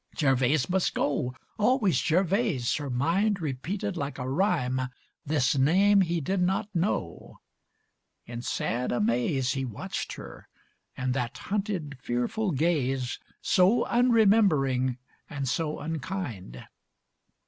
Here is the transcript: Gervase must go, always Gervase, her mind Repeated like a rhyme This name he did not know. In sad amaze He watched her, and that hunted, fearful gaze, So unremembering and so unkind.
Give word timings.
Gervase 0.17 0.67
must 0.67 0.95
go, 0.95 1.35
always 1.59 2.01
Gervase, 2.01 2.77
her 2.77 2.89
mind 2.89 3.39
Repeated 3.39 3.95
like 3.95 4.17
a 4.17 4.27
rhyme 4.27 4.81
This 5.27 5.55
name 5.55 6.01
he 6.01 6.19
did 6.19 6.41
not 6.41 6.73
know. 6.73 7.39
In 8.25 8.41
sad 8.41 8.91
amaze 8.91 9.51
He 9.51 9.63
watched 9.63 10.13
her, 10.13 10.47
and 10.97 11.13
that 11.13 11.37
hunted, 11.37 11.99
fearful 12.01 12.49
gaze, 12.49 13.19
So 13.43 13.85
unremembering 13.85 14.97
and 15.29 15.47
so 15.47 15.77
unkind. 15.77 16.65